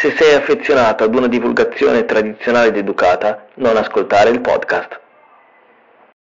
Se 0.00 0.14
sei 0.16 0.32
affezionato 0.32 1.02
ad 1.02 1.12
una 1.12 1.26
divulgazione 1.26 2.04
tradizionale 2.04 2.68
ed 2.68 2.76
educata, 2.76 3.48
non 3.54 3.76
ascoltare 3.76 4.30
il 4.30 4.40
podcast. 4.40 5.00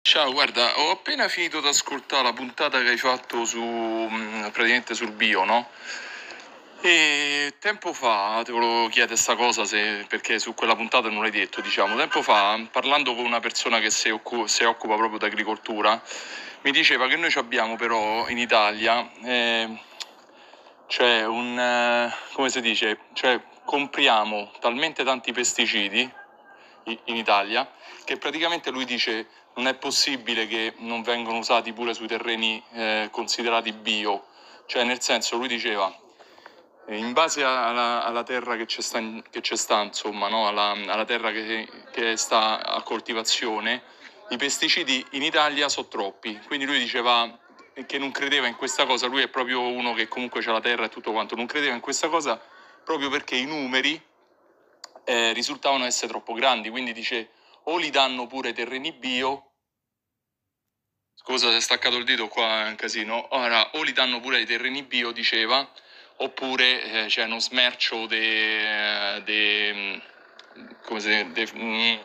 Ciao, 0.01 0.33
guarda, 0.33 0.79
ho 0.79 0.93
appena 0.93 1.29
finito 1.29 1.61
di 1.61 1.69
ascoltare 1.69 2.23
la 2.23 2.33
puntata 2.33 2.81
che 2.81 2.89
hai 2.89 2.97
fatto 2.97 3.45
su 3.45 3.61
mm, 3.61 4.45
praticamente 4.53 4.95
sul 4.95 5.13
bio, 5.13 5.45
no? 5.45 5.69
E 6.81 7.57
tempo 7.59 7.93
fa, 7.93 8.41
ti 8.43 8.53
volevo 8.53 8.89
chiedere 8.89 9.09
questa 9.09 9.37
cosa 9.37 9.67
se, 9.67 10.07
perché 10.09 10.39
su 10.39 10.55
quella 10.55 10.75
puntata 10.75 11.11
non 11.11 11.21
l'hai 11.21 11.31
detto, 11.31 11.61
diciamo, 11.61 11.95
tempo 11.95 12.23
fa, 12.23 12.59
parlando 12.73 13.15
con 13.15 13.27
una 13.27 13.41
persona 13.41 13.81
che 13.81 13.91
si, 13.91 14.09
occu- 14.09 14.49
si 14.49 14.65
occupa 14.65 14.97
proprio 14.97 15.19
di 15.19 15.27
agricoltura, 15.27 16.01
mi 16.63 16.71
diceva 16.71 17.07
che 17.07 17.17
noi 17.17 17.35
abbiamo 17.37 17.77
però 17.77 18.27
in 18.31 18.39
Italia, 18.39 19.11
eh, 19.23 19.79
cioè 20.87 21.27
un, 21.27 21.59
eh, 21.59 22.15
come 22.33 22.49
si 22.49 22.63
dice, 22.63 23.01
cioè 23.13 23.39
compriamo 23.69 24.51
talmente 24.61 25.05
tanti 25.05 25.31
pesticidi 25.31 26.11
in 27.05 27.17
Italia 27.17 27.71
che 28.05 28.17
praticamente 28.17 28.71
lui 28.71 28.87
dice 28.87 29.27
non 29.57 29.67
è 29.67 29.75
possibile 29.75 30.47
che 30.47 30.73
non 30.79 31.03
vengano 31.03 31.37
usati 31.37 31.75
pure 31.75 31.93
sui 31.93 32.07
terreni 32.07 32.65
eh, 32.73 33.11
considerati 33.13 33.73
bio, 33.73 34.25
cioè 34.65 34.85
nel 34.85 35.03
senso 35.03 35.37
lui 35.37 35.49
diceva 35.49 35.95
eh, 36.87 36.97
in 36.97 37.13
base 37.13 37.45
alla, 37.45 38.03
alla 38.03 38.23
terra 38.23 38.57
che 38.57 38.65
c'è 38.65 38.81
sta, 38.81 39.03
che 39.29 39.43
c'è 39.43 39.57
sta 39.57 39.83
insomma, 39.83 40.29
no? 40.29 40.49
alla, 40.49 40.71
alla, 40.71 41.05
terra 41.05 41.31
che, 41.31 41.69
che 41.93 42.17
sta 42.17 42.65
a 42.65 42.81
coltivazione, 42.81 43.83
i 44.31 44.39
pesticidi 44.39 45.05
in 45.11 45.23
Italia 45.23 45.69
sono 45.69 45.89
troppi, 45.89 46.41
quindi 46.47 46.65
lui 46.65 46.79
diceva 46.79 47.39
che 47.87 47.99
non 47.99 48.13
credeva 48.13 48.47
in 48.47 48.57
questa 48.57 48.87
cosa, 48.87 49.09
lui 49.09 49.21
è 49.21 49.29
proprio 49.29 49.61
uno 49.61 49.93
che 49.93 50.09
comunque 50.09 50.41
c'ha 50.41 50.53
la 50.53 50.63
terra 50.63 50.87
e 50.87 50.89
tutto 50.89 51.13
quanto, 51.13 51.37
non 51.37 51.45
credeva 51.45 51.75
in 51.75 51.81
questa 51.81 52.09
cosa 52.09 52.41
proprio 52.89 53.11
perché 53.11 53.37
i 53.37 53.45
numeri 53.45 54.03
eh, 55.05 55.35
risultavano 55.35 55.85
essere 55.85 56.09
troppo 56.09 56.33
grandi, 56.33 56.71
quindi 56.71 56.95
dice 56.95 57.33
o 57.65 57.77
li 57.77 57.91
danno 57.91 58.27
pure 58.27 58.55
terreni 58.55 58.93
bio, 58.93 59.51
scusa 61.15 61.51
se 61.51 61.59
è 61.59 61.61
staccato 61.61 61.99
il 61.99 62.05
dito 62.05 62.29
qua 62.29 62.65
è 62.65 62.69
un 62.69 62.77
casino, 62.77 63.27
ora 63.33 63.73
o 63.73 63.83
li 63.83 63.93
danno 63.93 64.21
pure 64.21 64.39
ai 64.39 64.47
terreni 64.47 64.85
bio, 64.85 65.11
diceva, 65.11 65.71
oppure 66.17 66.83
eh, 66.83 67.07
c'è 67.09 67.25
uno 67.25 67.39
smercio 67.41 68.07
de, 68.07 69.21
de, 69.23 70.03
come 70.85 71.01
se, 71.01 71.31
de, 71.31 71.47
mm, 71.55 71.97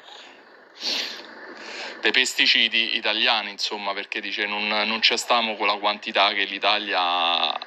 dei 2.02 2.12
pesticidi 2.12 2.98
italiani, 2.98 3.52
insomma, 3.52 3.94
perché 3.94 4.20
dice 4.20 4.46
non, 4.48 4.68
non 4.68 5.00
c'è 5.00 5.16
stiamo 5.16 5.56
con 5.56 5.68
la 5.68 5.78
quantità 5.78 6.34
che 6.34 6.44
l'Italia 6.44 7.58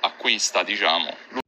acquista, 0.00 0.64
diciamo. 0.64 1.42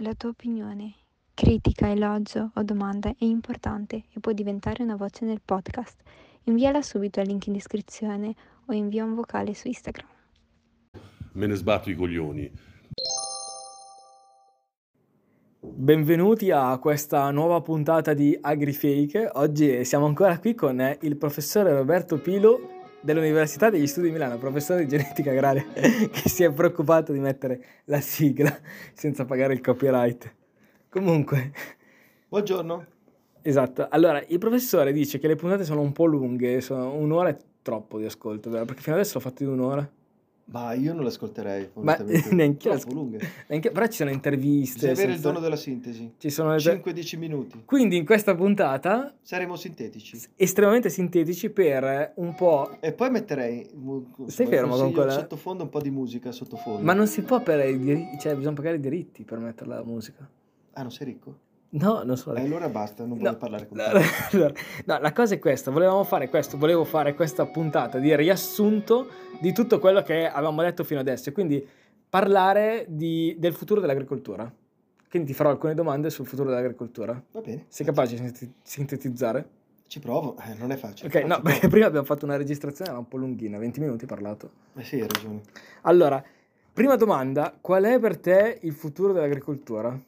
La 0.00 0.12
tua 0.12 0.28
opinione, 0.28 0.92
critica, 1.32 1.88
elogio 1.88 2.50
o 2.54 2.62
domanda 2.62 3.08
è 3.08 3.24
importante 3.24 4.04
e 4.12 4.20
può 4.20 4.32
diventare 4.32 4.82
una 4.82 4.94
voce 4.94 5.24
nel 5.24 5.40
podcast. 5.42 5.98
Inviala 6.44 6.82
subito 6.82 7.20
al 7.20 7.26
link 7.26 7.46
in 7.46 7.54
descrizione 7.54 8.34
o 8.66 8.74
invia 8.74 9.04
un 9.04 9.14
vocale 9.14 9.54
su 9.54 9.68
Instagram. 9.68 10.06
Me 11.32 11.46
ne 11.46 11.54
sbatto 11.54 11.88
i 11.88 11.94
coglioni. 11.94 12.52
Benvenuti 15.60 16.50
a 16.50 16.76
questa 16.76 17.30
nuova 17.30 17.62
puntata 17.62 18.12
di 18.12 18.36
AgriFake. 18.38 19.30
Oggi 19.32 19.82
siamo 19.86 20.04
ancora 20.04 20.38
qui 20.38 20.54
con 20.54 20.94
il 21.00 21.16
professore 21.16 21.72
Roberto 21.72 22.20
Pilo 22.20 22.75
dell'Università 23.00 23.70
degli 23.70 23.86
Studi 23.86 24.06
di 24.06 24.12
Milano, 24.12 24.38
professore 24.38 24.84
di 24.84 24.88
genetica 24.88 25.30
agraria, 25.30 25.64
che 25.74 26.28
si 26.28 26.42
è 26.42 26.52
preoccupato 26.52 27.12
di 27.12 27.20
mettere 27.20 27.82
la 27.84 28.00
sigla 28.00 28.56
senza 28.94 29.24
pagare 29.24 29.54
il 29.54 29.60
copyright. 29.60 30.34
Comunque. 30.88 31.52
Buongiorno. 32.28 32.86
Esatto. 33.42 33.86
Allora, 33.88 34.22
il 34.26 34.38
professore 34.38 34.92
dice 34.92 35.18
che 35.18 35.28
le 35.28 35.36
puntate 35.36 35.64
sono 35.64 35.80
un 35.80 35.92
po' 35.92 36.06
lunghe, 36.06 36.60
sono 36.60 36.94
un'ora 36.94 37.28
è 37.28 37.36
troppo 37.62 37.98
di 37.98 38.04
ascolto, 38.04 38.50
vero? 38.50 38.64
Perché 38.64 38.82
fino 38.82 38.96
adesso 38.96 39.14
l'ho 39.14 39.20
fatto 39.20 39.44
di 39.44 39.50
un'ora. 39.50 39.88
Ma 40.48 40.74
io 40.74 40.94
non 40.94 41.02
l'ascolterei. 41.02 41.70
Ma 41.74 41.96
neanche 42.30 42.68
troppo 42.68 42.92
lunghe. 42.92 43.18
Neanche, 43.48 43.70
però 43.72 43.86
ci 43.86 43.96
sono 43.96 44.10
interviste. 44.10 44.88
Bisogna 44.88 44.92
avere 44.92 45.12
senza... 45.12 45.28
il 45.28 45.32
dono 45.32 45.40
della 45.40 45.56
sintesi. 45.56 46.14
Ci 46.18 46.30
sono 46.30 46.54
5-10 46.54 47.18
minuti. 47.18 47.62
Quindi 47.64 47.96
in 47.96 48.04
questa 48.04 48.34
puntata 48.34 49.12
saremo 49.22 49.56
sintetici. 49.56 50.20
Estremamente 50.36 50.88
sintetici 50.88 51.50
per 51.50 52.12
un 52.16 52.34
po'. 52.34 52.76
E 52.80 52.92
poi 52.92 53.10
metterei. 53.10 53.68
Stai 54.26 54.46
fermo 54.46 54.76
con 54.76 54.92
quella. 54.92 55.12
Sottofondo 55.12 55.64
un 55.64 55.68
po' 55.68 55.80
di 55.80 55.90
musica 55.90 56.30
sottofondo. 56.30 56.82
Ma 56.82 56.92
non 56.92 57.08
si 57.08 57.22
può 57.22 57.42
per 57.42 57.68
i 57.68 57.78
diritti, 57.78 58.18
cioè 58.20 58.36
bisogna 58.36 58.54
pagare 58.54 58.76
i 58.76 58.80
diritti 58.80 59.24
per 59.24 59.38
mettere 59.38 59.68
la 59.68 59.82
musica. 59.84 60.28
Ah, 60.74 60.82
non 60.82 60.92
sei 60.92 61.06
ricco? 61.06 61.38
No, 61.70 62.02
non 62.04 62.16
so. 62.16 62.34
E 62.34 62.40
allora 62.40 62.68
basta, 62.68 63.04
non 63.04 63.18
voglio 63.18 63.30
no, 63.30 63.36
parlare 63.36 63.68
con 63.68 63.78
te. 63.78 64.04
No, 64.38 64.52
no, 64.86 64.98
la 65.00 65.12
cosa 65.12 65.34
è 65.34 65.38
questa, 65.38 65.70
volevamo 65.70 66.04
fare 66.04 66.28
questo, 66.28 66.56
volevo 66.56 66.84
fare 66.84 67.14
questa 67.14 67.44
puntata 67.46 67.98
di 67.98 68.14
riassunto 68.14 69.08
di 69.40 69.52
tutto 69.52 69.78
quello 69.78 70.02
che 70.02 70.28
avevamo 70.28 70.62
detto 70.62 70.84
fino 70.84 71.00
adesso 71.00 71.28
e 71.28 71.32
quindi 71.32 71.66
parlare 72.08 72.86
di, 72.88 73.34
del 73.38 73.52
futuro 73.52 73.80
dell'agricoltura. 73.80 74.50
Quindi 75.08 75.28
ti 75.28 75.34
farò 75.34 75.50
alcune 75.50 75.74
domande 75.74 76.10
sul 76.10 76.26
futuro 76.26 76.48
dell'agricoltura. 76.48 77.20
Va 77.32 77.40
bene. 77.40 77.64
Sei 77.68 77.84
capace 77.84 78.20
di 78.20 78.52
sintetizzare? 78.62 79.48
Ci 79.86 80.00
provo, 80.00 80.36
eh, 80.38 80.54
non 80.54 80.72
è 80.72 80.76
facile. 80.76 81.08
Ok, 81.08 81.26
no, 81.26 81.40
perché 81.40 81.68
prima 81.68 81.86
abbiamo 81.86 82.04
fatto 82.04 82.24
una 82.24 82.36
registrazione, 82.36 82.90
era 82.90 82.98
un 82.98 83.06
po' 83.06 83.16
lunghina, 83.16 83.56
20 83.58 83.80
minuti 83.80 84.04
parlato. 84.04 84.50
Eh 84.74 84.82
sì, 84.82 84.96
hai 85.00 85.06
ragione. 85.06 85.40
Allora, 85.82 86.22
prima 86.72 86.96
domanda, 86.96 87.56
qual 87.60 87.84
è 87.84 87.98
per 88.00 88.18
te 88.18 88.58
il 88.62 88.72
futuro 88.72 89.12
dell'agricoltura? 89.12 89.98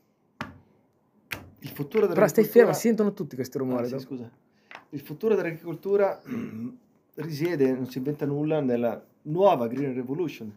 Il 1.61 1.71
futuro 1.71 2.07
dell'agricoltura... 2.07 2.15
Però 2.15 2.27
stai 2.27 2.45
fermo, 2.45 2.73
sentono 2.73 3.13
tutti 3.13 3.35
questi 3.35 3.59
rumori. 3.59 3.85
Ah, 3.85 3.99
sì, 3.99 3.99
scusa. 3.99 4.31
Il 4.91 5.01
futuro 5.01 5.35
dell'agricoltura 5.35 6.21
risiede, 7.17 7.73
non 7.73 7.87
si 7.87 7.99
inventa 7.99 8.27
nulla, 8.27 8.61
nella 8.61 9.03
nuova 9.23 9.67
Green 9.67 9.95
Revolution. 9.95 10.57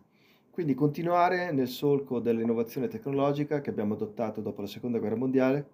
Quindi 0.51 0.73
continuare 0.75 1.51
nel 1.51 1.67
solco 1.67 2.19
dell'innovazione 2.19 2.87
tecnologica 2.87 3.61
che 3.61 3.69
abbiamo 3.69 3.93
adottato 3.93 4.41
dopo 4.41 4.61
la 4.61 4.67
seconda 4.67 4.99
guerra 4.99 5.15
mondiale, 5.15 5.65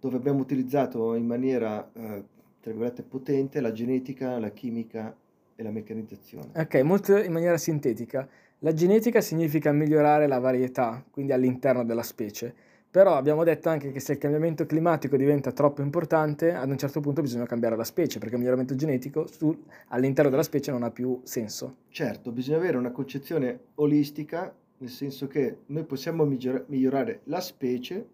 dove 0.00 0.16
abbiamo 0.16 0.40
utilizzato 0.40 1.14
in 1.14 1.26
maniera, 1.26 1.88
eh, 1.92 2.24
tra 2.60 2.70
virgolette, 2.70 3.02
potente 3.02 3.60
la 3.60 3.70
genetica, 3.70 4.38
la 4.38 4.50
chimica 4.50 5.14
e 5.54 5.62
la 5.62 5.70
meccanizzazione. 5.70 6.50
Ok, 6.56 6.80
molto 6.80 7.16
in 7.16 7.32
maniera 7.32 7.58
sintetica. 7.58 8.28
La 8.60 8.72
genetica 8.72 9.20
significa 9.20 9.70
migliorare 9.72 10.26
la 10.26 10.38
varietà, 10.38 11.04
quindi 11.10 11.32
all'interno 11.32 11.84
della 11.84 12.02
specie 12.02 12.70
però 12.92 13.16
abbiamo 13.16 13.42
detto 13.42 13.70
anche 13.70 13.90
che 13.90 14.00
se 14.00 14.12
il 14.12 14.18
cambiamento 14.18 14.66
climatico 14.66 15.16
diventa 15.16 15.50
troppo 15.50 15.80
importante, 15.80 16.52
ad 16.52 16.68
un 16.68 16.76
certo 16.76 17.00
punto 17.00 17.22
bisogna 17.22 17.46
cambiare 17.46 17.74
la 17.74 17.84
specie, 17.84 18.18
perché 18.18 18.34
il 18.34 18.40
miglioramento 18.40 18.74
genetico 18.74 19.26
su, 19.26 19.64
all'interno 19.88 20.28
della 20.28 20.42
specie 20.42 20.72
non 20.72 20.82
ha 20.82 20.90
più 20.90 21.18
senso. 21.24 21.76
Certo, 21.88 22.30
bisogna 22.32 22.58
avere 22.58 22.76
una 22.76 22.90
concezione 22.90 23.60
olistica, 23.76 24.54
nel 24.76 24.90
senso 24.90 25.26
che 25.26 25.60
noi 25.68 25.84
possiamo 25.84 26.26
migliorare 26.26 27.20
la 27.24 27.40
specie, 27.40 28.06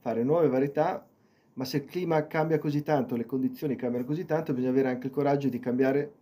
fare 0.00 0.24
nuove 0.24 0.48
varietà, 0.48 1.06
ma 1.52 1.64
se 1.64 1.76
il 1.76 1.84
clima 1.84 2.26
cambia 2.26 2.58
così 2.58 2.82
tanto, 2.82 3.14
le 3.14 3.26
condizioni 3.26 3.76
cambiano 3.76 4.04
così 4.04 4.24
tanto, 4.24 4.52
bisogna 4.52 4.72
avere 4.72 4.88
anche 4.88 5.06
il 5.06 5.12
coraggio 5.12 5.48
di 5.48 5.60
cambiare 5.60 6.12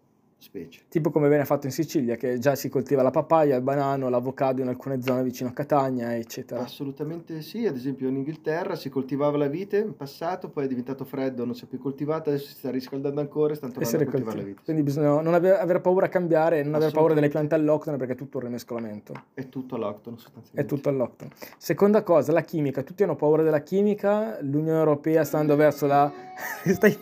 specie. 0.44 0.82
Tipo 0.88 1.11
come 1.11 1.29
viene 1.29 1.44
fatto 1.44 1.67
in 1.67 1.73
Sicilia, 1.73 2.17
che 2.17 2.38
già 2.38 2.55
si 2.55 2.69
coltiva 2.69 3.02
la 3.02 3.11
papaya, 3.11 3.56
il 3.56 3.62
banano, 3.62 4.08
l'avocado 4.08 4.61
in 4.61 4.69
alcune 4.69 5.00
zone 5.02 5.23
vicino 5.23 5.49
a 5.49 5.52
Catania, 5.52 6.14
eccetera. 6.14 6.62
Assolutamente 6.62 7.41
sì, 7.43 7.67
ad 7.67 7.75
esempio 7.75 8.08
in 8.08 8.17
Inghilterra 8.17 8.76
si 8.76 8.88
coltivava 8.91 9.37
la 9.37 9.49
vite 9.49 9.79
in 9.79 9.96
passato, 9.96 10.50
poi 10.50 10.64
è 10.64 10.69
diventato 10.69 11.05
freddo, 11.05 11.44
non 11.44 11.55
si 11.55 11.64
è 11.64 11.67
più 11.67 11.79
coltivata, 11.79 12.31
adesso 12.31 12.46
si 12.46 12.55
sta 12.55 12.70
riscaldando 12.70 13.20
ancora 13.20 13.52
e 13.52 13.56
stanno 13.56 13.73
E 13.73 13.75
tornando 13.75 14.02
a 14.02 14.11
coltivare 14.11 14.37
la 14.37 14.43
vite. 14.44 14.61
Quindi 14.64 14.82
bisogna 14.82 15.20
non 15.20 15.35
avere, 15.35 15.58
avere 15.58 15.81
paura 15.81 16.06
a 16.06 16.08
cambiare, 16.08 16.62
non 16.62 16.75
avere 16.75 16.90
paura 16.93 17.14
delle 17.14 17.29
piante 17.29 17.55
alloctone 17.55 17.97
perché 17.97 18.12
è 18.12 18.17
tutto 18.17 18.38
un 18.38 18.44
rimescolamento. 18.44 19.14
È 19.32 19.49
tutto 19.49 19.76
all'octono 19.76 20.17
È 20.17 20.20
sostanzialmente. 20.20 20.75
tutto 20.75 20.88
all'octono. 20.90 21.31
Seconda 21.56 22.02
cosa, 22.02 22.32
la 22.32 22.43
chimica. 22.43 22.82
Tutti 22.82 23.02
hanno 23.02 23.17
paura 23.17 23.43
della 23.43 23.62
chimica, 23.62 24.38
l'Unione 24.43 24.79
Europea 24.79 25.25
sta 25.25 25.38
andando 25.38 25.62
verso 25.62 25.87
la... 25.87 26.12
stai- 26.64 26.99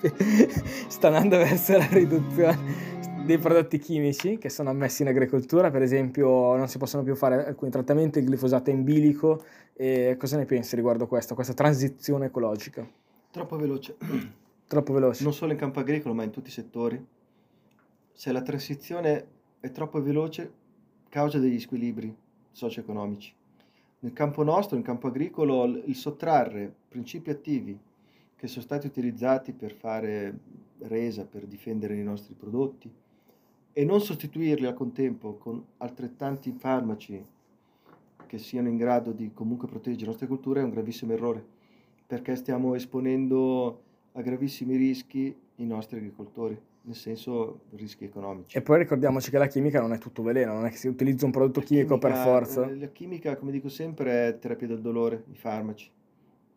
sta 0.89 1.09
andando 1.09 1.39
verso 1.39 1.77
la 1.77 1.87
riduzione 1.91 3.01
dei 3.25 3.39
prodotti 3.39 3.79
chimici 3.79 4.39
che 4.39 4.49
sono 4.49 4.71
ammessi 4.71 5.03
in 5.03 5.09
agricoltura, 5.09 5.71
per 5.71 5.83
esempio 5.83 6.57
non 6.57 6.69
si 6.69 6.79
possono 6.79 7.03
più 7.03 7.15
fare 7.15 7.47
alcuni 7.47 7.71
trattamenti, 7.71 8.19
il 8.19 8.29
glifosato 8.29 8.71
è 8.71 8.73
in 8.73 8.83
bilico. 8.83 9.45
E 9.75 10.17
cosa 10.19 10.37
ne 10.37 10.45
pensi 10.45 10.77
riguardo 10.77 11.07
questo, 11.07 11.35
questa 11.35 11.55
transizione 11.55 12.27
ecologica? 12.27 12.87
Troppo 13.31 13.57
veloce, 13.57 13.97
Troppo 14.67 14.93
veloce. 14.93 15.23
non 15.23 15.33
solo 15.33 15.53
in 15.53 15.59
campo 15.59 15.81
agricolo 15.81 16.15
ma 16.15 16.25
in 16.25 16.31
tutti 16.31 16.49
i 16.49 16.53
settori. 16.53 17.05
Se 18.13 18.33
la 18.33 18.43
transizione 18.43 19.27
è 19.61 19.71
troppo 19.71 20.03
veloce 20.03 20.53
causa 21.09 21.39
degli 21.39 21.61
squilibri 21.61 22.15
socio-economici. 22.51 23.33
Nel 24.01 24.13
campo 24.13 24.43
nostro, 24.43 24.77
in 24.77 24.83
campo 24.83 25.07
agricolo, 25.07 25.65
il 25.65 25.95
sottrarre 25.95 26.73
principi 26.89 27.31
attivi 27.31 27.79
che 28.35 28.49
sono 28.49 28.65
stati 28.65 28.89
utilizzati 28.89 29.53
per 29.53 29.73
fare 29.73 30.39
resa, 30.81 31.25
per 31.25 31.47
difendere 31.47 31.95
i 31.95 32.03
nostri 32.03 32.35
prodotti 32.35 32.91
e 33.73 33.85
non 33.85 34.01
sostituirli 34.01 34.67
al 34.67 34.75
contempo 34.75 35.35
con 35.35 35.65
altrettanti 35.79 36.53
farmaci 36.53 37.25
che 38.27 38.39
siano 38.39 38.69
in 38.69 38.77
grado 38.77 39.13
di 39.13 39.31
comunque 39.33 39.69
proteggere 39.69 40.03
le 40.03 40.07
nostre 40.09 40.27
culture 40.27 40.61
è 40.61 40.65
un 40.65 40.71
gravissimo 40.71 41.13
errore 41.13 41.45
perché 42.07 42.37
stiamo 42.37 42.75
esponendo 42.75 43.81
a 44.13 44.21
gravissimi 44.21 44.77
rischi 44.77 45.35
i 45.57 45.65
nostri 45.67 45.97
agricoltori, 45.97 46.59
nel 46.83 46.95
senso 46.95 47.61
rischi 47.71 48.05
economici. 48.05 48.57
E 48.57 48.61
poi 48.61 48.79
ricordiamoci 48.79 49.31
che 49.31 49.39
la 49.39 49.47
chimica 49.47 49.81
non 49.81 49.93
è 49.95 49.99
tutto 49.99 50.23
veleno, 50.23 50.53
non 50.53 50.67
è 50.67 50.71
che 50.71 50.77
si 50.77 50.89
utilizza 50.89 51.25
un 51.25 51.31
prodotto 51.33 51.61
chimico 51.61 51.97
per 51.97 52.15
forza. 52.15 52.69
eh, 52.69 52.77
La 52.77 52.89
chimica, 52.89 53.37
come 53.37 53.51
dico 53.53 53.71
sempre, 53.71 54.29
è 54.29 54.39
terapia 54.39 54.67
del 54.67 54.81
dolore, 54.83 55.25
i 55.31 55.35
farmaci, 55.35 55.91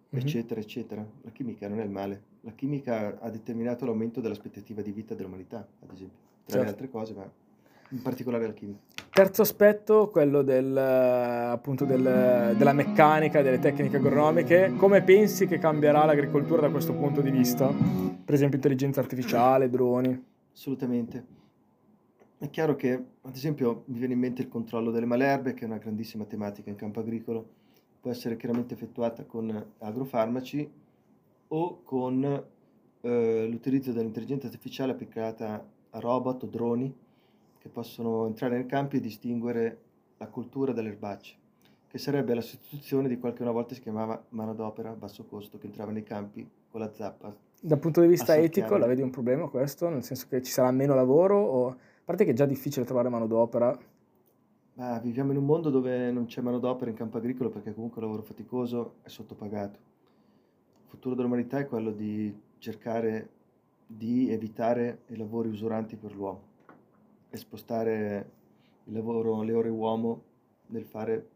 Mhm. 0.10 0.20
eccetera, 0.20 0.60
eccetera. 0.60 1.06
La 1.22 1.32
chimica 1.32 1.70
non 1.70 1.80
è 1.80 1.84
il 1.84 1.90
male. 1.90 2.22
La 2.42 2.52
chimica 2.52 3.18
ha 3.20 3.30
determinato 3.30 3.86
l'aumento 3.86 4.20
dell'aspettativa 4.20 4.82
di 4.82 4.92
vita 4.92 5.14
dell'umanità, 5.16 5.66
ad 5.82 5.92
esempio, 5.94 6.24
tra 6.46 6.60
le 6.60 6.66
Certo. 6.66 6.70
altre 6.70 6.90
cose, 6.90 7.14
ma 7.14 7.30
in 7.90 8.02
particolare 8.02 8.48
la 8.48 8.54
chimica. 8.54 8.80
Terzo 9.12 9.42
aspetto, 9.44 10.10
quello 10.10 10.42
del, 10.42 10.76
appunto 10.78 11.86
del- 11.86 12.54
della 12.58 12.74
meccanica, 12.74 13.42
delle 13.42 13.60
tecniche 13.60 13.96
agronomiche. 13.98 14.74
Come 14.76 15.02
pensi 15.04 15.48
che 15.48 15.58
cambierà 15.58 16.04
l'agricoltura 16.04 16.62
da 16.62 16.70
questo 16.70 16.94
punto 16.94 17.22
di 17.22 17.32
vista? 17.32 17.68
Per 17.68 18.34
esempio 18.34 18.58
intelligenza 18.58 19.00
artificiale, 19.00 19.70
droni. 19.70 20.22
Assolutamente. 20.54 21.26
È 22.38 22.50
chiaro 22.50 22.76
che, 22.76 22.92
ad 23.22 23.34
esempio, 23.36 23.84
mi 23.88 23.98
viene 24.00 24.14
in 24.14 24.20
mente 24.20 24.42
il 24.42 24.50
controllo 24.50 24.92
delle 24.92 25.06
malerbe, 25.06 25.54
che 25.54 25.64
è 25.64 25.68
una 25.68 25.78
grandissima 25.78 26.26
tematica 26.26 26.70
in 26.70 26.76
campo 26.76 27.00
agricolo, 27.00 27.48
può 28.02 28.12
essere 28.12 28.36
chiaramente 28.36 28.74
effettuata 28.74 29.24
con 29.24 29.66
agrofarmaci 29.80 30.70
o 31.48 31.82
con 31.84 32.44
eh, 33.02 33.48
l'utilizzo 33.50 33.94
dell'intelligenza 33.94 34.48
artificiale 34.48 34.92
applicata 34.92 35.66
robot 36.00 36.44
o 36.44 36.48
droni 36.48 36.94
che 37.60 37.70
possono 37.70 38.28
entrare 38.28 38.56
nei 38.56 38.66
campi 38.68 38.98
e 38.98 39.00
distinguere 39.00 39.80
la 40.18 40.28
coltura 40.28 40.72
dalle 40.72 40.90
erbacce, 40.90 41.36
che 41.88 41.98
sarebbe 41.98 42.34
la 42.36 42.42
sostituzione 42.42 43.08
di 43.08 43.18
quel 43.18 43.34
che 43.34 43.42
una 43.42 43.52
volta 43.52 43.74
si 43.74 43.82
chiamava 43.82 44.24
manodopera 44.30 44.92
a 44.92 44.94
basso 44.94 45.26
costo, 45.26 45.58
che 45.58 45.66
entrava 45.66 45.92
nei 45.92 46.04
campi 46.04 46.48
con 46.70 46.80
la 46.80 46.92
zappa 46.94 47.36
Dal 47.60 47.80
punto 47.80 48.02
di 48.02 48.08
vista 48.08 48.36
etico, 48.36 48.78
la 48.78 48.86
vedi 48.86 49.02
un 49.02 49.10
problema 49.10 49.48
questo? 49.48 49.90
Nel 49.90 50.04
senso 50.04 50.28
che 50.30 50.42
ci 50.42 50.52
sarà 50.52 50.72
meno 50.72 50.94
lavoro? 50.94 51.40
O... 51.40 51.68
A 51.68 51.78
parte 52.06 52.24
che 52.24 52.32
è 52.32 52.36
già 52.36 52.46
difficile 52.46 52.86
trovare 52.86 53.10
manodopera. 53.10 53.76
Ma 54.76 55.00
viviamo 55.00 55.32
in 55.32 55.38
un 55.38 55.46
mondo 55.46 55.72
dove 55.72 56.12
non 56.12 56.26
c'è 56.26 56.42
manodopera 56.42 56.92
in 56.92 56.96
campo 56.96 57.18
agricolo 57.18 57.50
perché 57.50 57.74
comunque 57.74 58.00
il 58.00 58.08
lavoro 58.08 58.24
faticoso 58.24 58.98
è 59.02 59.08
sottopagato. 59.08 59.80
Il 60.84 60.90
futuro 60.90 61.16
dell'umanità 61.16 61.58
è 61.58 61.66
quello 61.66 61.90
di 61.90 62.32
cercare 62.60 63.30
di 63.88 64.32
evitare 64.32 65.04
i 65.08 65.18
lavori 65.18 65.50
usuranti 65.50 65.96
per 65.96 66.16
l'uomo 66.16 66.42
e 67.30 67.38
spostare 67.38 68.30
il 68.86 68.94
lavoro, 68.94 69.42
le 69.44 69.54
ore 69.54 69.70
uomo 69.70 70.22
nel 70.68 70.86
fare 70.86 71.30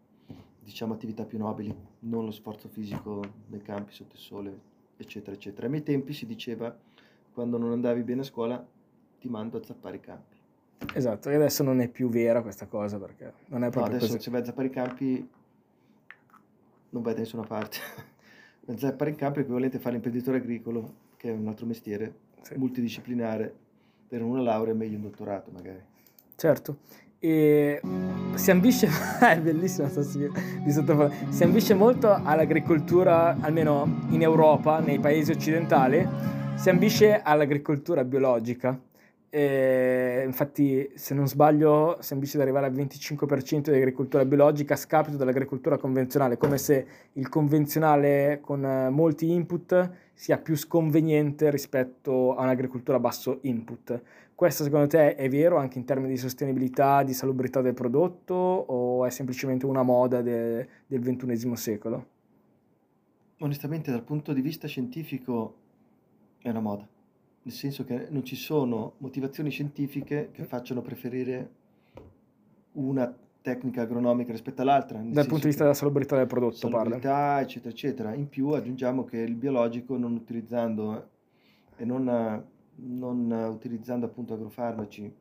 diciamo 0.63 0.93
attività 0.93 1.25
più 1.25 1.37
nobili, 1.37 1.75
non 1.99 2.25
lo 2.25 2.31
sforzo 2.31 2.67
fisico 2.67 3.21
nei 3.47 3.61
campi 3.61 3.93
sotto 3.93 4.13
il 4.15 4.21
sole, 4.21 4.59
eccetera, 4.97 5.35
eccetera. 5.35 5.65
Ai 5.65 5.71
miei 5.71 5.83
tempi 5.83 6.13
si 6.13 6.25
diceva 6.25 6.75
quando 7.33 7.57
non 7.57 7.71
andavi 7.71 8.03
bene 8.03 8.21
a 8.21 8.25
scuola 8.25 8.65
ti 9.19 9.29
mando 9.29 9.57
a 9.57 9.63
zappare 9.63 9.95
i 9.97 9.99
campi. 9.99 10.37
Esatto, 10.93 11.29
e 11.29 11.35
adesso 11.35 11.63
non 11.63 11.81
è 11.81 11.89
più 11.89 12.09
vera 12.09 12.41
questa 12.41 12.67
cosa 12.67 12.97
perché 12.97 13.33
non 13.47 13.61
è 13.63 13.65
No, 13.65 13.71
proprio 13.71 13.95
adesso 13.95 14.13
così. 14.13 14.23
se 14.23 14.31
vai 14.31 14.41
a 14.41 14.45
zappare 14.45 14.67
i 14.67 14.71
campi 14.71 15.29
non 16.91 17.01
vai 17.03 17.13
da 17.13 17.19
nessuna 17.19 17.43
parte. 17.43 17.77
zappare 18.75 19.09
in 19.11 19.15
campo 19.15 19.39
è 19.39 19.41
equivalente 19.41 19.77
a 19.77 19.79
fare 19.79 19.93
l'imprenditore 19.93 20.37
agricolo, 20.37 20.93
che 21.17 21.29
è 21.29 21.33
un 21.33 21.47
altro 21.47 21.65
mestiere 21.65 22.27
Sì. 22.41 22.55
multidisciplinare, 22.57 23.53
per 24.07 24.23
una 24.23 24.41
laurea 24.41 24.73
è 24.73 24.77
meglio 24.77 24.95
un 24.95 25.03
dottorato 25.03 25.51
magari. 25.51 25.81
Certo. 26.35 26.77
E 27.19 27.81
si 28.35 28.51
ambisce, 28.51 28.87
è 29.19 29.39
bellissimo 29.41 29.87
sto 29.89 30.01
stile 30.01 30.29
di 30.63 30.71
sottofondo, 30.71 31.13
si 31.29 31.43
ambisce 31.43 31.73
molto 31.73 32.11
all'agricoltura, 32.11 33.37
almeno 33.41 34.05
in 34.09 34.21
Europa, 34.21 34.79
nei 34.79 34.99
paesi 34.99 35.31
occidentali, 35.31 36.07
si 36.55 36.69
ambisce 36.69 37.21
all'agricoltura 37.21 38.03
biologica. 38.03 38.79
E 39.31 40.23
infatti, 40.25 40.89
se 40.95 41.13
non 41.13 41.27
sbaglio, 41.27 41.97
si 41.99 42.13
ambisce 42.13 42.37
ad 42.37 42.43
arrivare 42.43 42.65
al 42.65 42.73
25% 42.73 43.69
di 43.69 43.75
agricoltura 43.75 44.25
biologica 44.25 44.73
a 44.73 44.77
scapito 44.77 45.17
dell'agricoltura 45.17 45.77
convenzionale, 45.77 46.37
come 46.37 46.57
se 46.57 46.85
il 47.13 47.29
convenzionale 47.29 48.39
con 48.41 48.65
eh, 48.65 48.89
molti 48.89 49.31
input 49.31 49.91
sia 50.13 50.37
più 50.39 50.57
sconveniente 50.57 51.51
rispetto 51.51 52.35
a 52.35 52.43
un'agricoltura 52.43 52.97
a 52.97 52.99
basso 52.99 53.39
input. 53.43 54.01
Questo 54.33 54.63
secondo 54.63 54.87
te 54.87 55.15
è 55.15 55.29
vero 55.29 55.57
anche 55.57 55.77
in 55.77 55.85
termini 55.85 56.13
di 56.13 56.17
sostenibilità, 56.17 57.03
di 57.03 57.13
salubrità 57.13 57.61
del 57.61 57.73
prodotto 57.73 58.33
o 58.33 59.05
è 59.05 59.09
semplicemente 59.09 59.65
una 59.65 59.83
moda 59.83 60.21
de- 60.21 60.67
del 60.87 61.01
ventunesimo 61.01 61.55
secolo? 61.55 62.07
Onestamente 63.39 63.91
dal 63.91 64.03
punto 64.03 64.33
di 64.33 64.41
vista 64.41 64.67
scientifico 64.67 65.55
è 66.41 66.49
una 66.49 66.61
moda, 66.61 66.87
nel 67.41 67.53
senso 67.53 67.85
che 67.85 68.07
non 68.09 68.23
ci 68.23 68.35
sono 68.35 68.93
motivazioni 68.97 69.49
scientifiche 69.49 70.29
che 70.31 70.43
facciano 70.43 70.81
preferire 70.81 71.49
una 72.73 73.13
tecnica 73.41 73.83
agronomica 73.83 74.31
rispetto 74.31 74.61
all'altra. 74.61 74.99
Dal 74.99 75.25
punto 75.25 75.43
di 75.43 75.47
vista 75.47 75.63
della 75.63 75.75
salubrità 75.75 76.17
del 76.17 76.27
prodotto, 76.27 76.67
parla. 76.67 76.99
salubrità, 76.99 77.41
eccetera, 77.41 77.69
eccetera. 77.69 78.13
In 78.13 78.29
più 78.29 78.49
aggiungiamo 78.49 79.05
che 79.05 79.17
il 79.17 79.35
biologico, 79.35 79.97
non 79.97 80.13
utilizzando 80.13 81.09
e 81.77 81.85
non, 81.85 82.07
eh, 82.07 82.43
non 82.75 83.31
eh, 83.31 83.45
utilizzando 83.45 84.05
appunto 84.05 84.33
agrofarmaci 84.33 85.13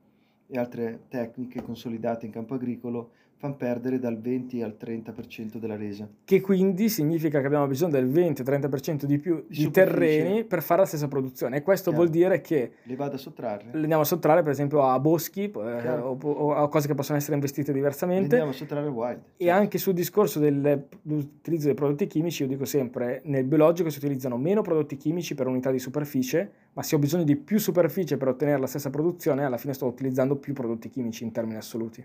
e 0.50 0.58
altre 0.58 1.04
tecniche 1.08 1.62
consolidate 1.62 2.26
in 2.26 2.32
campo 2.32 2.54
agricolo, 2.54 3.10
fanno 3.38 3.54
perdere 3.54 4.00
dal 4.00 4.18
20 4.20 4.62
al 4.62 4.76
30% 4.78 5.58
della 5.58 5.76
resa. 5.76 6.08
Che 6.24 6.40
quindi 6.40 6.88
significa 6.88 7.40
che 7.40 7.46
abbiamo 7.46 7.68
bisogno 7.68 7.92
del 7.92 8.08
20-30% 8.08 9.04
di 9.04 9.18
più 9.18 9.44
Di 9.48 9.64
di, 9.64 9.70
terreni 9.70 10.42
per 10.44 10.60
fare 10.60 10.80
la 10.80 10.86
stessa 10.86 11.06
produzione. 11.06 11.58
E 11.58 11.62
questo 11.62 11.90
Chiaro. 11.90 12.04
vuol 12.04 12.14
dire 12.14 12.40
che 12.40 12.72
Le 12.82 12.96
vado 12.96 13.14
a 13.14 13.18
sottrarre? 13.18 13.68
le 13.72 13.80
andiamo 13.80 14.02
a 14.02 14.04
sottrarre, 14.04 14.42
per 14.42 14.50
esempio, 14.50 14.82
a 14.82 14.98
boschi 14.98 15.44
eh, 15.44 15.88
o, 15.88 16.18
o 16.20 16.52
a 16.54 16.68
cose 16.68 16.88
che 16.88 16.94
possono 16.94 17.16
essere 17.16 17.34
investite 17.34 17.70
Le 17.70 17.76
diversamente. 17.76 18.22
andiamo 18.34 18.50
a 18.50 18.54
sottrarre 18.54 18.88
wild. 18.88 19.20
E 19.36 19.44
certo. 19.44 19.60
anche 19.60 19.78
sul 19.78 19.92
discorso 19.94 20.40
dell'utilizzo 20.40 21.66
dei 21.66 21.74
prodotti 21.74 22.08
chimici, 22.08 22.42
io 22.42 22.48
dico 22.48 22.64
sempre, 22.64 23.20
nel 23.26 23.44
biologico 23.44 23.88
si 23.88 23.98
utilizzano 23.98 24.36
meno 24.36 24.62
prodotti 24.62 24.96
chimici 24.96 25.36
per 25.36 25.46
unità 25.46 25.70
di 25.70 25.78
superficie, 25.78 26.50
ma 26.72 26.82
se 26.82 26.96
ho 26.96 26.98
bisogno 26.98 27.22
di 27.22 27.36
più 27.36 27.58
superficie 27.58 28.16
per 28.16 28.26
ottenere 28.26 28.58
la 28.58 28.66
stessa 28.66 28.90
produzione, 28.90 29.44
alla 29.44 29.58
fine 29.58 29.74
sto 29.74 29.86
utilizzando 29.86 30.34
più 30.34 30.52
prodotti 30.54 30.88
chimici 30.88 31.22
in 31.22 31.30
termini 31.30 31.56
assoluti. 31.56 32.04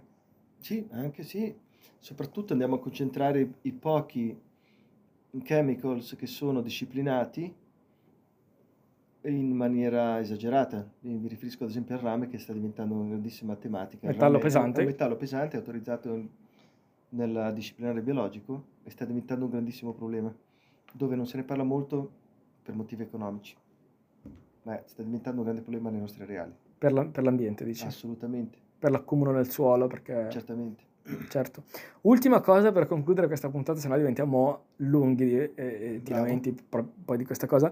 Sì, 0.63 0.87
anche 0.91 1.23
sì. 1.23 1.53
Soprattutto 1.99 2.53
andiamo 2.53 2.75
a 2.75 2.79
concentrare 2.79 3.41
i, 3.41 3.53
i 3.63 3.71
pochi 3.73 4.39
chemicals 5.43 6.15
che 6.15 6.25
sono 6.25 6.61
disciplinati 6.61 7.53
in 9.23 9.51
maniera 9.51 10.19
esagerata. 10.21 10.89
Mi 11.01 11.27
riferisco 11.27 11.65
ad 11.65 11.69
esempio 11.69 11.95
al 11.95 12.01
rame 12.01 12.29
che 12.29 12.37
sta 12.37 12.53
diventando 12.53 12.93
una 12.95 13.09
grandissima 13.09 13.57
tematica. 13.57 14.05
Il 14.07 14.13
Metallo 14.13 14.31
rame 14.37 14.43
pesante. 14.43 14.77
È 14.79 14.83
un 14.83 14.89
metallo 14.89 15.15
pesante, 15.17 15.57
autorizzato 15.57 16.29
nel 17.09 17.51
disciplinare 17.53 18.01
biologico 18.01 18.63
e 18.83 18.89
sta 18.89 19.03
diventando 19.03 19.43
un 19.43 19.51
grandissimo 19.51 19.91
problema, 19.91 20.33
dove 20.93 21.15
non 21.17 21.27
se 21.27 21.35
ne 21.35 21.43
parla 21.43 21.63
molto 21.63 22.09
per 22.63 22.73
motivi 22.73 23.03
economici, 23.03 23.53
ma 24.63 24.81
sta 24.85 25.03
diventando 25.03 25.39
un 25.39 25.43
grande 25.43 25.61
problema 25.61 25.89
nei 25.89 25.99
nostri 25.99 26.23
areali. 26.23 26.53
Per, 26.77 26.93
la- 26.93 27.05
per 27.05 27.23
l'ambiente, 27.23 27.65
dici? 27.65 27.85
Assolutamente, 27.85 28.57
Per 28.83 28.91
l'accumulo 28.91 29.31
nel 29.31 29.49
suolo, 29.49 29.87
perché... 29.87 30.27
certamente. 30.29 30.83
Certo. 31.29 31.63
Ultima 32.01 32.41
cosa 32.41 32.73
per 32.73 32.85
concludere 32.85 33.27
questa 33.27 33.47
puntata, 33.47 33.79
se 33.79 33.87
no 33.87 33.95
diventiamo 33.95 34.63
lunghi 34.75 35.37
e, 35.37 35.51
e 35.55 36.01
ti 36.03 36.11
lamenti 36.11 36.53
poi 37.05 37.15
di 37.15 37.23
questa 37.23 37.47
cosa. 37.47 37.71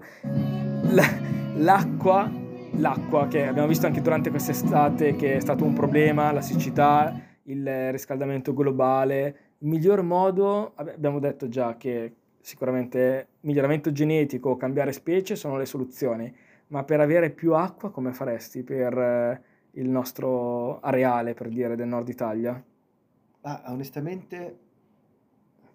La- 0.90 1.20
l'acqua, 1.56 2.32
l'acqua 2.78 3.28
che 3.28 3.46
abbiamo 3.46 3.68
visto 3.68 3.84
anche 3.84 4.00
durante 4.00 4.30
quest'estate 4.30 5.14
che 5.14 5.36
è 5.36 5.40
stato 5.40 5.64
un 5.64 5.74
problema, 5.74 6.32
la 6.32 6.40
siccità, 6.40 7.14
il 7.42 7.90
riscaldamento 7.90 8.54
globale. 8.54 9.36
Il 9.58 9.68
miglior 9.68 10.00
modo, 10.00 10.72
abbiamo 10.76 11.18
detto 11.18 11.46
già 11.46 11.76
che 11.76 12.14
sicuramente 12.40 13.26
miglioramento 13.40 13.92
genetico, 13.92 14.56
cambiare 14.56 14.92
specie 14.92 15.36
sono 15.36 15.58
le 15.58 15.66
soluzioni, 15.66 16.34
ma 16.68 16.84
per 16.84 17.00
avere 17.00 17.28
più 17.28 17.52
acqua 17.52 17.90
come 17.90 18.14
faresti 18.14 18.62
per 18.62 19.50
il 19.72 19.88
nostro 19.88 20.80
areale, 20.80 21.34
per 21.34 21.48
dire, 21.48 21.76
del 21.76 21.88
nord 21.88 22.08
Italia? 22.08 22.62
Ah, 23.42 23.62
onestamente, 23.68 24.58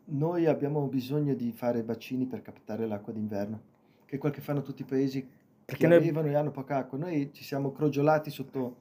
noi 0.06 0.46
abbiamo 0.46 0.86
bisogno 0.88 1.34
di 1.34 1.52
fare 1.52 1.84
bacini 1.84 2.26
per 2.26 2.42
captare 2.42 2.88
l'acqua 2.88 3.12
d'inverno, 3.14 3.60
che 4.06 4.16
è 4.16 4.20
quel 4.20 4.32
che 4.32 4.42
fanno 4.42 4.62
tutti 4.62 4.84
i 4.84 4.86
paesi 4.86 5.28
Perché 5.66 5.82
che 5.82 5.88
noi- 5.88 5.98
avevano 5.98 6.28
e 6.28 6.36
hanno 6.36 6.52
poca 6.52 6.78
acqua. 6.78 6.98
Noi 6.98 7.30
ci 7.34 7.44
siamo 7.44 7.72
crogiolati 7.72 8.30
sotto 8.30 8.76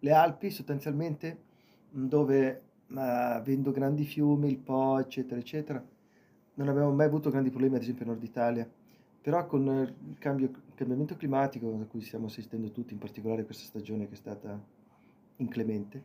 le 0.00 0.12
Alpi, 0.12 0.50
sostanzialmente, 0.50 1.38
dove 1.90 2.62
avendo 2.94 3.72
grandi 3.72 4.04
fiumi, 4.04 4.48
il 4.48 4.58
Po, 4.58 4.98
eccetera, 4.98 5.40
eccetera, 5.40 5.82
non 6.54 6.68
abbiamo 6.68 6.92
mai 6.92 7.06
avuto 7.06 7.30
grandi 7.30 7.50
problemi, 7.50 7.74
ad 7.76 7.82
esempio 7.82 8.04
in 8.04 8.10
Nord 8.12 8.22
Italia. 8.22 8.66
Però 9.20 9.44
con 9.46 9.66
il 10.08 10.16
cambio- 10.18 10.50
cambiamento 10.76 11.16
climatico 11.16 11.76
a 11.80 11.84
cui 11.86 12.00
stiamo 12.00 12.26
assistendo 12.26 12.70
tutti, 12.70 12.92
in 12.92 13.00
particolare 13.00 13.44
questa 13.44 13.64
stagione 13.64 14.06
che 14.06 14.14
è 14.14 14.16
stata 14.16 14.62
inclemente, 15.36 16.02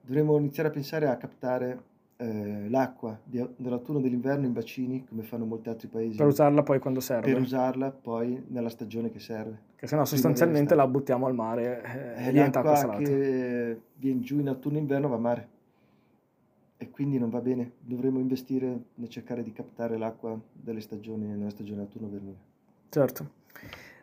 dovremmo 0.00 0.36
iniziare 0.38 0.68
a 0.68 0.72
pensare 0.72 1.08
a 1.08 1.16
captare 1.16 1.82
eh, 2.16 2.68
l'acqua 2.68 3.18
di- 3.22 3.46
dell'autunno 3.56 4.00
e 4.00 4.02
dell'inverno 4.02 4.44
in 4.44 4.52
bacini, 4.52 5.04
come 5.06 5.22
fanno 5.22 5.44
molti 5.44 5.68
altri 5.68 5.86
paesi, 5.86 6.16
per 6.16 6.26
usarla 6.26 6.62
poi 6.64 6.80
quando 6.80 6.98
serve. 7.00 7.32
per 7.32 7.40
usarla 7.40 7.92
poi 7.92 8.42
nella 8.48 8.70
stagione 8.70 9.10
che 9.10 9.20
serve. 9.20 9.66
Che 9.76 9.86
se 9.86 9.94
no 9.94 10.04
sostanzialmente 10.04 10.74
la 10.74 10.88
buttiamo 10.88 11.26
al 11.26 11.34
mare 11.34 12.16
eh, 12.16 12.28
e 12.28 12.32
diventa 12.32 12.58
acqua 12.58 12.74
salata. 12.74 12.98
che 12.98 13.80
viene 13.94 14.20
giù 14.20 14.40
in 14.40 14.48
autunno 14.48 14.78
e 14.78 14.80
inverno 14.80 15.08
va 15.08 15.14
a 15.14 15.20
mare 15.20 15.48
e 16.76 16.90
quindi 16.90 17.18
non 17.18 17.30
va 17.30 17.40
bene. 17.40 17.72
Dovremmo 17.80 18.18
investire 18.18 18.84
nel 18.94 19.08
cercare 19.08 19.42
di 19.42 19.52
captare 19.52 19.98
l'acqua 19.98 20.40
delle 20.52 20.80
stagioni, 20.80 21.26
nella 21.26 21.50
stagione 21.50 21.82
autunno-vernile. 21.82 22.47
Certo. 22.88 23.30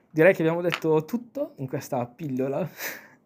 Direi 0.09 0.33
che 0.33 0.41
abbiamo 0.43 0.61
detto 0.61 1.03
tutto 1.05 1.53
in 1.57 1.67
questa 1.67 2.05
pillola 2.05 2.65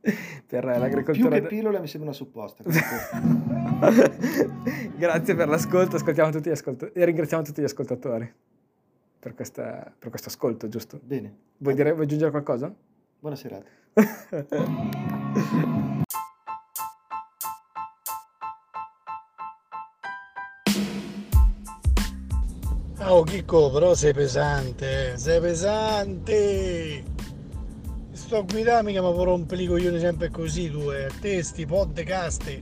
per 0.01 0.41
Più 0.47 0.59
l'agricoltura. 0.61 1.29
che 1.35 1.41
de- 1.41 1.47
pillola 1.47 1.79
mi 1.79 1.87
sembra 1.87 2.09
una 2.09 2.17
supposta. 2.17 2.63
Grazie 4.97 5.35
per 5.35 5.47
l'ascolto, 5.47 5.97
ascoltiamo 5.97 6.31
tutti 6.31 6.49
gli 6.49 6.53
ascolt- 6.53 6.91
e 6.93 7.05
ringraziamo 7.05 7.43
tutti 7.43 7.61
gli 7.61 7.65
ascoltatori 7.65 8.31
per, 9.19 9.35
questa- 9.35 9.93
per 9.97 10.09
questo 10.09 10.29
ascolto, 10.29 10.67
giusto? 10.67 10.99
Bene, 11.03 11.35
Vuoi, 11.57 11.75
dire, 11.75 11.91
vuoi 11.91 12.05
aggiungere 12.05 12.31
qualcosa? 12.31 12.73
buona 13.19 13.35
serata. 13.35 13.67
Oh 23.11 23.23
Chicco, 23.23 23.71
però 23.71 23.95
sei 23.95 24.13
pesante, 24.13 25.17
sei 25.17 25.41
pesante. 25.41 27.03
Sto 28.11 28.37
a 28.37 28.41
guidare 28.41 28.83
mica 28.83 29.01
mi 29.01 29.23
rompe 29.23 29.55
i 29.55 29.65
coglioni 29.65 29.97
sempre 29.97 30.29
così 30.29 30.69
tu, 30.69 30.91
eh. 30.91 31.09
Te 31.19 31.41
sti 31.41 31.65
podcast 31.65 32.61